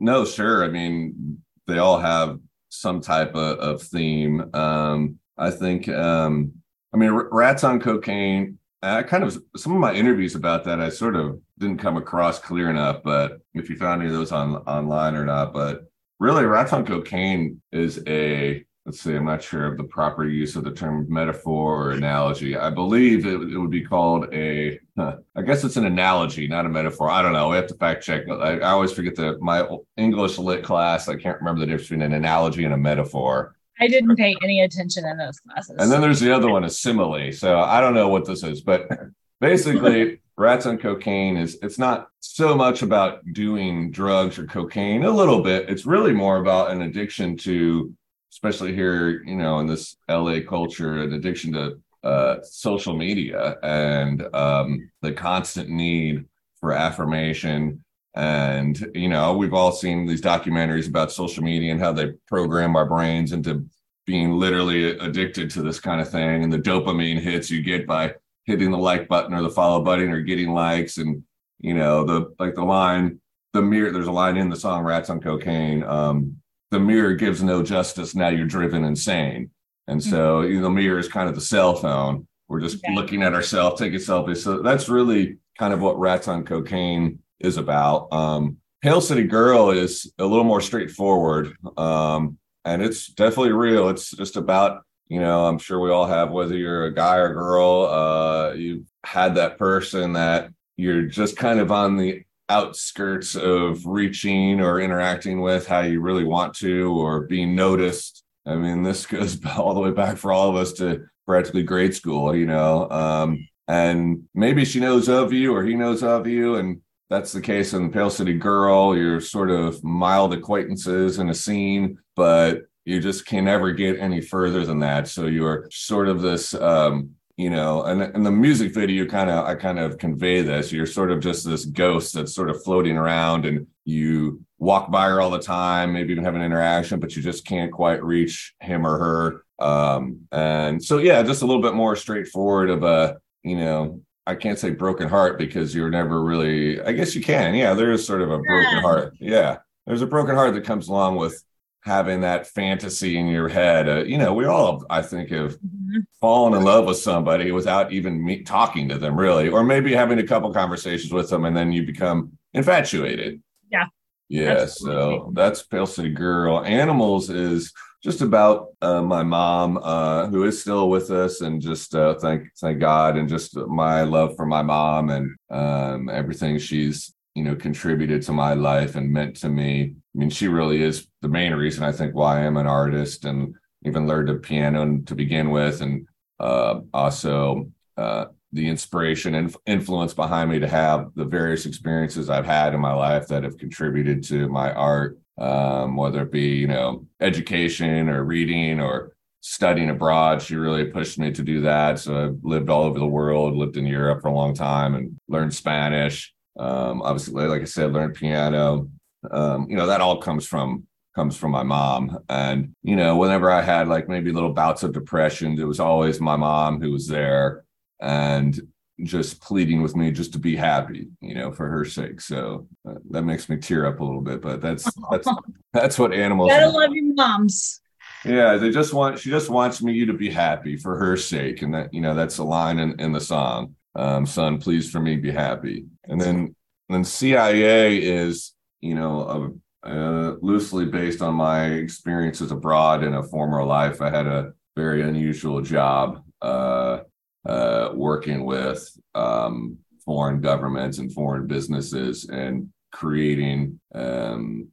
no, 0.00 0.24
sure. 0.26 0.64
I 0.64 0.68
mean, 0.68 1.40
they 1.66 1.78
all 1.78 1.98
have 1.98 2.38
some 2.68 3.00
type 3.00 3.34
of, 3.34 3.58
of 3.58 3.82
theme. 3.82 4.54
Um, 4.54 5.18
I 5.38 5.50
think, 5.50 5.88
um, 5.88 6.52
I 6.92 6.98
mean, 6.98 7.10
Rats 7.10 7.64
on 7.64 7.80
Cocaine. 7.80 8.58
I 8.82 9.02
kind 9.02 9.24
of 9.24 9.42
some 9.56 9.72
of 9.72 9.80
my 9.80 9.94
interviews 9.94 10.34
about 10.34 10.64
that 10.64 10.80
I 10.80 10.90
sort 10.90 11.16
of 11.16 11.40
didn't 11.60 11.78
come 11.78 11.96
across 11.96 12.38
clear 12.38 12.70
enough. 12.70 13.02
But 13.04 13.40
if 13.54 13.70
you 13.70 13.76
found 13.76 14.02
any 14.02 14.10
of 14.10 14.16
those 14.16 14.32
on 14.32 14.56
online 14.56 15.14
or 15.14 15.24
not, 15.24 15.52
but 15.52 15.84
really, 16.18 16.44
Rats 16.44 16.72
on 16.72 16.84
Cocaine 16.84 17.60
is 17.70 18.02
a 18.08 18.64
let's 18.86 19.02
see, 19.02 19.14
I'm 19.14 19.26
not 19.26 19.42
sure 19.42 19.66
of 19.66 19.76
the 19.76 19.84
proper 19.84 20.24
use 20.24 20.56
of 20.56 20.64
the 20.64 20.72
term 20.72 21.06
metaphor 21.08 21.88
or 21.88 21.90
analogy. 21.92 22.56
I 22.56 22.70
believe 22.70 23.26
it, 23.26 23.34
it 23.34 23.58
would 23.58 23.70
be 23.70 23.84
called 23.84 24.32
a, 24.32 24.80
huh, 24.96 25.18
I 25.36 25.42
guess 25.42 25.62
it's 25.62 25.76
an 25.76 25.84
analogy, 25.84 26.48
not 26.48 26.66
a 26.66 26.68
metaphor. 26.70 27.10
I 27.10 27.22
don't 27.22 27.34
know. 27.34 27.50
We 27.50 27.56
have 27.56 27.66
to 27.68 27.74
fact 27.74 28.02
check. 28.02 28.28
I, 28.28 28.58
I 28.58 28.70
always 28.70 28.90
forget 28.90 29.14
the 29.14 29.38
my 29.38 29.68
English 29.96 30.38
lit 30.38 30.64
class. 30.64 31.08
I 31.08 31.16
can't 31.16 31.38
remember 31.38 31.60
the 31.60 31.66
difference 31.66 31.88
between 31.88 32.02
an 32.02 32.14
analogy 32.14 32.64
and 32.64 32.74
a 32.74 32.78
metaphor. 32.78 33.54
i 33.78 33.86
didn't 33.86 34.16
pay 34.16 34.34
any 34.42 34.62
attention 34.62 35.06
in 35.06 35.18
those 35.18 35.38
classes 35.40 35.76
And 35.78 35.92
then 35.92 36.00
there's 36.00 36.20
the 36.20 36.34
other 36.34 36.50
one, 36.50 36.64
a 36.64 36.70
simile. 36.70 37.32
So 37.32 37.60
I 37.60 37.80
don't 37.80 37.94
know 37.94 38.08
what 38.08 38.24
this 38.24 38.42
is, 38.42 38.62
but 38.62 38.88
basically, 39.40 40.20
rats 40.40 40.64
on 40.64 40.78
cocaine 40.78 41.36
is 41.36 41.58
it's 41.62 41.78
not 41.78 42.08
so 42.20 42.56
much 42.56 42.80
about 42.80 43.20
doing 43.34 43.90
drugs 43.90 44.38
or 44.38 44.46
cocaine, 44.46 45.04
a 45.04 45.10
little 45.10 45.42
bit. 45.42 45.68
It's 45.68 45.84
really 45.84 46.12
more 46.12 46.38
about 46.38 46.70
an 46.70 46.80
addiction 46.80 47.36
to, 47.38 47.94
especially 48.32 48.74
here, 48.74 49.22
you 49.24 49.36
know, 49.36 49.58
in 49.60 49.66
this 49.66 49.96
LA 50.08 50.38
culture, 50.40 51.02
an 51.02 51.12
addiction 51.12 51.52
to 51.52 51.80
uh, 52.02 52.36
social 52.42 52.96
media 52.96 53.58
and 53.62 54.34
um, 54.34 54.90
the 55.02 55.12
constant 55.12 55.68
need 55.68 56.24
for 56.58 56.72
affirmation. 56.72 57.84
And, 58.14 58.90
you 58.94 59.10
know, 59.10 59.36
we've 59.36 59.54
all 59.54 59.72
seen 59.72 60.06
these 60.06 60.22
documentaries 60.22 60.88
about 60.88 61.12
social 61.12 61.44
media 61.44 61.70
and 61.70 61.80
how 61.80 61.92
they 61.92 62.12
program 62.26 62.76
our 62.76 62.86
brains 62.86 63.32
into 63.32 63.66
being 64.06 64.32
literally 64.32 64.98
addicted 64.98 65.50
to 65.50 65.62
this 65.62 65.78
kind 65.78 66.00
of 66.00 66.10
thing 66.10 66.42
and 66.42 66.52
the 66.52 66.58
dopamine 66.58 67.20
hits 67.20 67.50
you 67.50 67.62
get 67.62 67.86
by 67.86 68.14
hitting 68.46 68.70
the 68.70 68.78
like 68.78 69.08
button 69.08 69.34
or 69.34 69.42
the 69.42 69.50
follow 69.50 69.82
button 69.82 70.10
or 70.10 70.20
getting 70.20 70.52
likes 70.52 70.98
and 70.98 71.22
you 71.60 71.74
know 71.74 72.04
the 72.04 72.34
like 72.38 72.54
the 72.54 72.64
line 72.64 73.20
the 73.52 73.62
mirror 73.62 73.90
there's 73.90 74.06
a 74.06 74.12
line 74.12 74.36
in 74.36 74.48
the 74.48 74.56
song 74.56 74.82
rats 74.82 75.10
on 75.10 75.20
cocaine 75.20 75.82
um 75.84 76.40
the 76.70 76.78
mirror 76.78 77.14
gives 77.14 77.42
no 77.42 77.62
justice. 77.62 78.14
Now 78.14 78.28
you're 78.28 78.46
driven 78.46 78.84
insane. 78.84 79.50
And 79.88 80.02
so 80.02 80.42
you 80.42 80.56
know 80.56 80.62
the 80.62 80.70
mirror 80.70 80.98
is 80.98 81.08
kind 81.08 81.28
of 81.28 81.34
the 81.34 81.40
cell 81.40 81.74
phone. 81.74 82.26
We're 82.48 82.60
just 82.60 82.78
looking 82.94 83.22
at 83.22 83.34
ourselves 83.34 83.80
taking 83.80 83.98
selfies. 83.98 84.38
So 84.38 84.62
that's 84.62 84.88
really 84.88 85.38
kind 85.58 85.74
of 85.74 85.80
what 85.80 85.98
rats 85.98 86.28
on 86.28 86.44
cocaine 86.44 87.20
is 87.40 87.56
about. 87.56 88.12
Um 88.12 88.58
Pale 88.82 89.02
City 89.02 89.24
Girl 89.24 89.70
is 89.70 90.10
a 90.18 90.24
little 90.24 90.44
more 90.44 90.62
straightforward. 90.62 91.54
Um, 91.76 92.38
and 92.64 92.80
it's 92.80 93.08
definitely 93.08 93.52
real. 93.52 93.90
It's 93.90 94.10
just 94.10 94.36
about, 94.36 94.84
you 95.10 95.18
know, 95.18 95.44
I'm 95.44 95.58
sure 95.58 95.80
we 95.80 95.90
all 95.90 96.06
have, 96.06 96.30
whether 96.30 96.56
you're 96.56 96.84
a 96.84 96.94
guy 96.94 97.16
or 97.16 97.34
girl, 97.34 97.86
uh, 97.86 98.52
you've 98.52 98.86
had 99.04 99.34
that 99.34 99.58
person 99.58 100.12
that 100.12 100.52
you're 100.76 101.02
just 101.02 101.36
kind 101.36 101.58
of 101.58 101.72
on 101.72 101.96
the 101.96 102.22
outskirts 102.48 103.34
of 103.34 103.84
reaching 103.86 104.60
or 104.60 104.80
interacting 104.80 105.40
with 105.40 105.66
how 105.66 105.80
you 105.80 106.00
really 106.00 106.22
want 106.22 106.54
to 106.54 106.92
or 106.96 107.22
being 107.22 107.56
noticed. 107.56 108.22
I 108.46 108.54
mean, 108.54 108.84
this 108.84 109.04
goes 109.16 109.44
all 109.44 109.74
the 109.74 109.80
way 109.80 109.90
back 109.90 110.16
for 110.16 110.32
all 110.32 110.48
of 110.48 110.54
us 110.54 110.74
to 110.74 111.06
practically 111.26 111.64
grade 111.64 111.94
school, 111.94 112.34
you 112.34 112.46
know. 112.46 112.88
Um, 112.88 113.48
and 113.66 114.28
maybe 114.32 114.64
she 114.64 114.78
knows 114.78 115.08
of 115.08 115.32
you 115.32 115.54
or 115.54 115.64
he 115.64 115.74
knows 115.74 116.04
of 116.04 116.28
you. 116.28 116.54
And 116.54 116.82
that's 117.08 117.32
the 117.32 117.40
case 117.40 117.72
in 117.72 117.88
the 117.88 117.92
Pale 117.92 118.10
City 118.10 118.34
Girl. 118.34 118.96
You're 118.96 119.20
sort 119.20 119.50
of 119.50 119.82
mild 119.82 120.32
acquaintances 120.34 121.18
in 121.18 121.30
a 121.30 121.34
scene, 121.34 121.98
but 122.14 122.62
you 122.84 123.00
just 123.00 123.26
can 123.26 123.44
never 123.44 123.72
get 123.72 123.98
any 123.98 124.20
further 124.20 124.64
than 124.64 124.80
that. 124.80 125.08
So 125.08 125.26
you're 125.26 125.68
sort 125.70 126.08
of 126.08 126.22
this, 126.22 126.54
um, 126.54 127.10
you 127.36 127.50
know, 127.50 127.82
and 127.84 128.02
in 128.14 128.22
the 128.22 128.30
music 128.30 128.74
video 128.74 129.06
kind 129.06 129.30
of 129.30 129.46
I 129.46 129.54
kind 129.54 129.78
of 129.78 129.98
convey 129.98 130.42
this. 130.42 130.72
You're 130.72 130.86
sort 130.86 131.10
of 131.10 131.20
just 131.20 131.44
this 131.44 131.64
ghost 131.64 132.14
that's 132.14 132.34
sort 132.34 132.50
of 132.50 132.62
floating 132.62 132.96
around, 132.96 133.46
and 133.46 133.66
you 133.84 134.44
walk 134.58 134.90
by 134.90 135.08
her 135.08 135.20
all 135.20 135.30
the 135.30 135.38
time, 135.38 135.92
maybe 135.92 136.12
even 136.12 136.24
have 136.24 136.34
an 136.34 136.42
interaction, 136.42 137.00
but 137.00 137.16
you 137.16 137.22
just 137.22 137.46
can't 137.46 137.72
quite 137.72 138.04
reach 138.04 138.54
him 138.60 138.86
or 138.86 138.98
her. 138.98 139.44
Um, 139.64 140.28
and 140.32 140.82
so 140.82 140.98
yeah, 140.98 141.22
just 141.22 141.42
a 141.42 141.46
little 141.46 141.62
bit 141.62 141.74
more 141.74 141.96
straightforward 141.96 142.70
of 142.70 142.82
a, 142.82 143.18
you 143.42 143.56
know, 143.56 144.02
I 144.26 144.34
can't 144.34 144.58
say 144.58 144.70
broken 144.70 145.08
heart 145.08 145.38
because 145.38 145.74
you're 145.74 145.90
never 145.90 146.22
really, 146.22 146.80
I 146.80 146.92
guess 146.92 147.14
you 147.14 147.22
can. 147.22 147.54
Yeah, 147.54 147.74
there 147.74 147.90
is 147.90 148.06
sort 148.06 148.22
of 148.22 148.30
a 148.30 148.38
broken 148.38 148.78
heart. 148.78 149.16
Yeah. 149.18 149.58
There's 149.86 150.02
a 150.02 150.06
broken 150.06 150.34
heart 150.34 150.54
that 150.54 150.64
comes 150.64 150.88
along 150.88 151.16
with 151.16 151.42
having 151.82 152.20
that 152.20 152.46
fantasy 152.46 153.16
in 153.16 153.26
your 153.26 153.48
head. 153.48 153.88
Uh, 153.88 154.04
you 154.04 154.18
know, 154.18 154.34
we 154.34 154.44
all, 154.44 154.84
I 154.90 155.02
think, 155.02 155.30
have 155.30 155.56
Mhm. 155.58 156.04
fallen 156.20 156.54
in 156.54 156.62
love 156.64 156.86
with 156.86 156.98
somebody 156.98 157.52
without 157.52 157.92
even 157.92 158.22
me 158.22 158.42
talking 158.42 158.88
to 158.90 158.98
them, 158.98 159.18
really, 159.18 159.48
or 159.48 159.64
maybe 159.64 159.94
having 159.94 160.18
a 160.18 160.26
couple 160.26 160.52
conversations 160.52 161.12
with 161.12 161.30
them 161.30 161.44
and 161.44 161.56
then 161.56 161.72
you 161.72 161.86
become 161.86 162.32
infatuated. 162.52 163.40
Yeah. 163.70 163.86
Yeah. 164.28 164.66
So 164.66 165.32
that's 165.34 165.62
Pale 165.62 165.86
City 165.86 166.10
Girl. 166.10 166.62
Animals 166.64 167.30
is 167.30 167.72
just 168.02 168.20
about 168.20 168.68
uh, 168.80 169.02
my 169.02 169.22
mom, 169.22 169.78
uh, 169.82 170.26
who 170.28 170.44
is 170.44 170.60
still 170.60 170.88
with 170.88 171.10
us, 171.10 171.40
and 171.40 171.60
just 171.60 171.94
uh, 171.94 172.14
thank 172.14 172.48
thank 172.58 172.78
God, 172.78 173.16
and 173.16 173.28
just 173.28 173.56
my 173.56 174.02
love 174.02 174.36
for 174.36 174.46
my 174.46 174.62
mom 174.62 175.10
and 175.10 175.36
um, 175.50 176.08
everything 176.08 176.58
she's 176.58 177.14
you 177.34 177.44
know 177.44 177.54
contributed 177.54 178.22
to 178.22 178.32
my 178.32 178.54
life 178.54 178.96
and 178.96 179.12
meant 179.12 179.36
to 179.36 179.48
me. 179.48 179.94
I 180.14 180.18
mean, 180.18 180.30
she 180.30 180.48
really 180.48 180.82
is 180.82 181.06
the 181.22 181.28
main 181.28 181.52
reason 181.54 181.84
I 181.84 181.92
think 181.92 182.14
why 182.14 182.44
I'm 182.44 182.56
an 182.56 182.66
artist 182.66 183.24
and 183.24 183.54
even 183.84 184.06
learned 184.06 184.28
the 184.28 184.34
piano 184.34 184.98
to 185.06 185.14
begin 185.14 185.50
with, 185.50 185.80
and 185.80 186.06
uh, 186.38 186.80
also 186.92 187.70
uh, 187.96 188.26
the 188.52 188.68
inspiration 188.68 189.34
and 189.34 189.54
influence 189.66 190.14
behind 190.14 190.50
me 190.50 190.58
to 190.58 190.68
have 190.68 191.10
the 191.14 191.24
various 191.24 191.66
experiences 191.66 192.28
I've 192.28 192.46
had 192.46 192.74
in 192.74 192.80
my 192.80 192.92
life 192.92 193.28
that 193.28 193.44
have 193.44 193.58
contributed 193.58 194.24
to 194.24 194.48
my 194.48 194.72
art 194.72 195.18
um, 195.40 195.96
whether 195.96 196.22
it 196.22 196.30
be 196.30 196.48
you 196.48 196.68
know 196.68 197.06
education 197.20 198.08
or 198.08 198.24
reading 198.24 198.78
or 198.80 199.16
studying 199.40 199.90
abroad. 199.90 200.42
She 200.42 200.54
really 200.54 200.84
pushed 200.84 201.18
me 201.18 201.32
to 201.32 201.42
do 201.42 201.62
that. 201.62 201.98
So 201.98 202.26
I've 202.26 202.38
lived 202.42 202.68
all 202.68 202.84
over 202.84 202.98
the 202.98 203.06
world, 203.06 203.56
lived 203.56 203.78
in 203.78 203.86
Europe 203.86 204.20
for 204.20 204.28
a 204.28 204.34
long 204.34 204.54
time, 204.54 204.94
and 204.94 205.16
learned 205.28 205.54
Spanish. 205.54 206.32
Um, 206.58 207.02
obviously, 207.02 207.46
like 207.46 207.62
I 207.62 207.66
said, 207.66 207.92
learned 207.92 208.14
piano. 208.14 208.88
Um, 209.30 209.66
you 209.68 209.76
know 209.76 209.86
that 209.86 210.00
all 210.00 210.18
comes 210.18 210.46
from 210.46 210.86
comes 211.14 211.36
from 211.36 211.50
my 211.50 211.62
mom. 211.62 212.18
And, 212.28 212.74
you 212.82 212.96
know, 212.96 213.16
whenever 213.16 213.50
I 213.50 213.62
had 213.62 213.88
like 213.88 214.08
maybe 214.08 214.32
little 214.32 214.52
bouts 214.52 214.82
of 214.82 214.92
depression, 214.92 215.58
it 215.58 215.64
was 215.64 215.80
always 215.80 216.20
my 216.20 216.36
mom 216.36 216.80
who 216.80 216.92
was 216.92 217.06
there 217.06 217.64
and 218.00 218.58
just 219.02 219.40
pleading 219.40 219.82
with 219.82 219.96
me 219.96 220.10
just 220.10 220.32
to 220.32 220.38
be 220.38 220.54
happy, 220.54 221.08
you 221.20 221.34
know, 221.34 221.50
for 221.52 221.68
her 221.68 221.84
sake. 221.84 222.20
So 222.20 222.68
uh, 222.88 222.94
that 223.10 223.22
makes 223.22 223.48
me 223.48 223.56
tear 223.56 223.86
up 223.86 224.00
a 224.00 224.04
little 224.04 224.20
bit, 224.20 224.40
but 224.40 224.60
that's, 224.60 224.90
that's, 225.10 225.28
that's 225.72 225.98
what 225.98 226.12
animals. 226.12 226.50
Gotta 226.50 226.68
love 226.68 226.92
your 226.92 227.14
moms. 227.14 227.80
Yeah, 228.24 228.56
they 228.56 228.70
just 228.70 228.92
want 228.92 229.18
she 229.18 229.30
just 229.30 229.48
wants 229.48 229.80
me 229.80 229.94
you 229.94 230.04
to 230.04 230.12
be 230.12 230.28
happy 230.30 230.76
for 230.76 230.98
her 230.98 231.16
sake, 231.16 231.62
and 231.62 231.72
that 231.72 231.94
you 231.94 232.02
know 232.02 232.14
that's 232.14 232.36
a 232.36 232.44
line 232.44 232.78
in, 232.78 233.00
in 233.00 233.12
the 233.12 233.20
song. 233.20 233.76
Um, 233.94 234.26
son, 234.26 234.58
please 234.58 234.90
for 234.90 235.00
me 235.00 235.16
be 235.16 235.30
happy. 235.30 235.86
And 236.04 236.20
then 236.20 236.54
then 236.88 237.04
CIA 237.04 237.98
is 237.98 238.52
you 238.80 238.94
know 238.94 239.60
a, 239.84 239.88
uh, 239.88 240.36
loosely 240.42 240.86
based 240.86 241.22
on 241.22 241.34
my 241.34 241.66
experiences 241.66 242.50
abroad 242.50 243.02
in 243.02 243.14
a 243.14 243.22
former 243.22 243.64
life. 243.64 244.00
I 244.02 244.10
had 244.10 244.26
a 244.26 244.52
very 244.76 245.02
unusual 245.02 245.60
job 245.60 246.22
uh, 246.42 247.00
uh, 247.46 247.90
working 247.94 248.44
with 248.44 248.88
um, 249.14 249.78
foreign 250.04 250.40
governments 250.40 250.98
and 250.98 251.12
foreign 251.12 251.46
businesses 251.46 252.28
and 252.28 252.68
creating 252.92 253.80
um, 253.94 254.68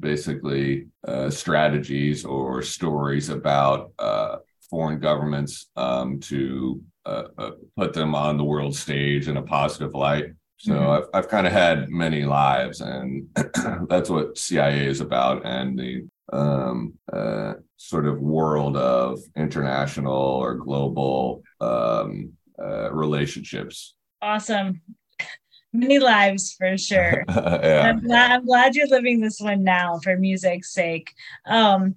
basically 0.00 0.86
uh, 1.06 1.30
strategies 1.30 2.24
or 2.24 2.62
stories 2.62 3.28
about 3.28 3.92
uh, 3.98 4.36
foreign 4.70 4.98
governments 4.98 5.66
um, 5.76 6.18
to 6.20 6.80
uh, 7.06 7.24
uh 7.36 7.50
put 7.76 7.92
them 7.92 8.14
on 8.14 8.36
the 8.36 8.44
world 8.44 8.76
stage 8.76 9.28
in 9.28 9.36
a 9.36 9.42
positive 9.42 9.94
light. 9.94 10.26
So 10.58 10.72
mm-hmm. 10.72 10.90
I've, 10.90 11.06
I've 11.14 11.28
kind 11.28 11.46
of 11.46 11.52
had 11.52 11.88
many 11.90 12.24
lives, 12.24 12.80
and 12.80 13.28
that's 13.88 14.08
what 14.08 14.38
CIA 14.38 14.86
is 14.86 15.00
about, 15.00 15.44
and 15.44 15.78
the 15.78 16.08
um, 16.32 16.94
uh, 17.12 17.54
sort 17.76 18.06
of 18.06 18.20
world 18.20 18.76
of 18.76 19.18
international 19.36 20.14
or 20.14 20.54
global 20.54 21.42
um, 21.60 22.32
uh, 22.58 22.92
relationships. 22.92 23.94
Awesome 24.22 24.80
many 25.74 25.98
lives 25.98 26.54
for 26.54 26.78
sure. 26.78 27.24
yeah. 27.28 27.90
I'm 27.90 28.00
glad, 28.00 28.30
I'm 28.30 28.46
glad 28.46 28.74
you're 28.74 28.86
living 28.86 29.20
this 29.20 29.40
one 29.40 29.64
now 29.64 29.98
for 30.02 30.16
music's 30.16 30.72
sake. 30.72 31.12
Um, 31.46 31.96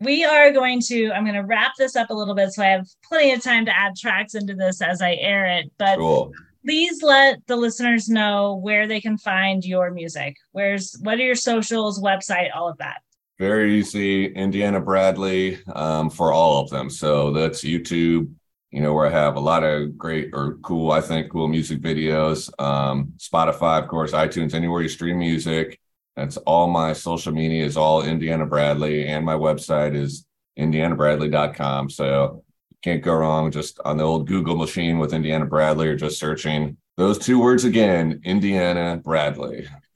we 0.00 0.24
are 0.24 0.50
going 0.50 0.80
to, 0.80 1.12
I'm 1.12 1.24
going 1.24 1.34
to 1.34 1.42
wrap 1.42 1.72
this 1.76 1.94
up 1.94 2.10
a 2.10 2.14
little 2.14 2.34
bit 2.34 2.52
so 2.52 2.62
I 2.62 2.68
have 2.68 2.88
plenty 3.04 3.32
of 3.32 3.42
time 3.42 3.66
to 3.66 3.78
add 3.78 3.96
tracks 3.96 4.34
into 4.34 4.54
this 4.54 4.80
as 4.80 5.02
I 5.02 5.14
air 5.14 5.46
it. 5.46 5.70
But 5.78 5.98
cool. 5.98 6.32
please 6.64 7.02
let 7.02 7.46
the 7.46 7.56
listeners 7.56 8.08
know 8.08 8.56
where 8.56 8.86
they 8.86 9.00
can 9.00 9.18
find 9.18 9.64
your 9.64 9.90
music. 9.90 10.36
Where's, 10.52 10.96
what 11.02 11.18
are 11.18 11.24
your 11.24 11.34
socials, 11.34 12.00
website, 12.00 12.48
all 12.54 12.68
of 12.68 12.78
that? 12.78 13.02
Very 13.38 13.78
easy. 13.78 14.26
Indiana 14.26 14.80
Bradley 14.80 15.60
um, 15.74 16.10
for 16.10 16.32
all 16.32 16.62
of 16.62 16.70
them. 16.70 16.90
So 16.90 17.32
that's 17.32 17.62
YouTube, 17.62 18.32
you 18.70 18.80
know, 18.80 18.94
where 18.94 19.06
I 19.06 19.10
have 19.10 19.36
a 19.36 19.40
lot 19.40 19.64
of 19.64 19.96
great 19.98 20.30
or 20.32 20.58
cool, 20.62 20.92
I 20.92 21.00
think, 21.00 21.30
cool 21.30 21.48
music 21.48 21.80
videos. 21.80 22.50
Um, 22.58 23.14
Spotify, 23.18 23.82
of 23.82 23.88
course, 23.88 24.12
iTunes, 24.12 24.54
anywhere 24.54 24.82
you 24.82 24.88
stream 24.88 25.18
music. 25.18 25.80
That's 26.20 26.36
all 26.36 26.68
my 26.68 26.92
social 26.92 27.32
media 27.32 27.64
is 27.64 27.78
all 27.78 28.02
Indiana 28.02 28.44
Bradley, 28.44 29.08
and 29.08 29.24
my 29.24 29.32
website 29.32 29.96
is 29.96 30.26
indianabradley.com. 30.58 31.88
So 31.88 32.44
you 32.70 32.76
can't 32.82 33.02
go 33.02 33.14
wrong 33.14 33.50
just 33.50 33.80
on 33.86 33.96
the 33.96 34.04
old 34.04 34.28
Google 34.28 34.54
machine 34.54 34.98
with 34.98 35.14
Indiana 35.14 35.46
Bradley 35.46 35.88
or 35.88 35.96
just 35.96 36.18
searching 36.18 36.76
those 36.98 37.16
two 37.16 37.40
words 37.40 37.64
again, 37.64 38.20
Indiana 38.22 39.00
Bradley. 39.02 39.66